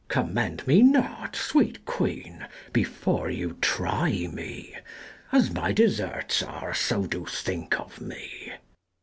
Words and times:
Commend 0.07 0.65
me 0.65 0.81
not, 0.81 1.35
sweet 1.35 1.85
queen, 1.85 2.47
before 2.73 3.29
you 3.29 3.59
try 3.61 4.09
me. 4.33 4.75
As 5.31 5.51
my 5.53 5.71
deserts 5.71 6.41
are, 6.41 6.73
so 6.73 7.05
do 7.05 7.23
think 7.27 7.79
of 7.79 8.01
me. 8.01 8.53